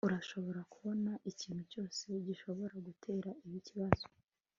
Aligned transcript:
Urashobora 0.07 0.61
kubona 0.73 1.11
ikintu 1.31 1.61
cyose 1.71 2.07
gishobora 2.25 2.75
gutera 2.87 3.29
ikibazo 3.59 4.05